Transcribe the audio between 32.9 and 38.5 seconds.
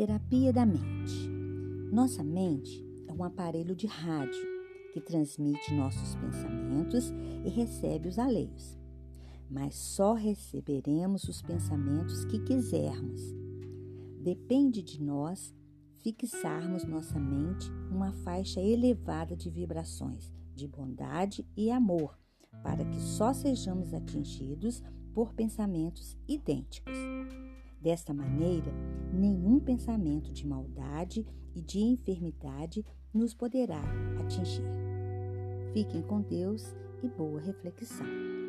nos poderá atingir. Fiquem com Deus e boa reflexão.